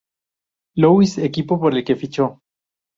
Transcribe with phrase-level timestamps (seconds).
[0.77, 2.41] Louis, equipo por el que fichó.